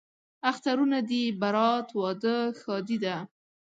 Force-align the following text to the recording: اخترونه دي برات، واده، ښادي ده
اخترونه 0.51 0.99
دي 1.09 1.23
برات، 1.41 1.87
واده، 1.99 2.37
ښادي 2.59 2.97
ده 3.03 3.15